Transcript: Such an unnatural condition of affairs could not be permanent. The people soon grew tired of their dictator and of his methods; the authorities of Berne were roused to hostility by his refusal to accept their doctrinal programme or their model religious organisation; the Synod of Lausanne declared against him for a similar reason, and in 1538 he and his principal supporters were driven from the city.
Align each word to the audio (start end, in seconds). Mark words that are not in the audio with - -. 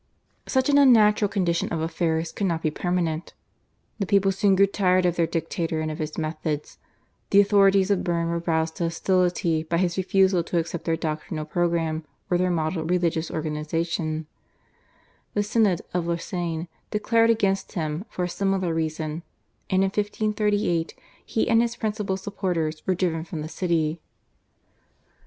Such 0.47 0.67
an 0.67 0.79
unnatural 0.79 1.29
condition 1.29 1.69
of 1.71 1.79
affairs 1.79 2.31
could 2.31 2.47
not 2.47 2.63
be 2.63 2.71
permanent. 2.71 3.35
The 3.99 4.07
people 4.07 4.31
soon 4.31 4.55
grew 4.55 4.65
tired 4.65 5.05
of 5.05 5.15
their 5.15 5.27
dictator 5.27 5.79
and 5.79 5.91
of 5.91 5.99
his 5.99 6.17
methods; 6.17 6.79
the 7.29 7.39
authorities 7.39 7.91
of 7.91 8.03
Berne 8.03 8.27
were 8.29 8.39
roused 8.47 8.77
to 8.77 8.85
hostility 8.85 9.61
by 9.61 9.77
his 9.77 9.97
refusal 9.97 10.43
to 10.45 10.57
accept 10.57 10.85
their 10.85 10.95
doctrinal 10.95 11.45
programme 11.45 12.03
or 12.31 12.39
their 12.39 12.49
model 12.49 12.83
religious 12.83 13.29
organisation; 13.29 14.25
the 15.35 15.43
Synod 15.43 15.83
of 15.93 16.07
Lausanne 16.07 16.67
declared 16.89 17.29
against 17.29 17.73
him 17.73 18.03
for 18.09 18.23
a 18.23 18.27
similar 18.27 18.73
reason, 18.73 19.21
and 19.69 19.83
in 19.83 19.89
1538 19.91 20.95
he 21.23 21.47
and 21.47 21.61
his 21.61 21.75
principal 21.75 22.17
supporters 22.17 22.81
were 22.87 22.95
driven 22.95 23.23
from 23.23 23.43
the 23.43 23.47
city. 23.47 24.01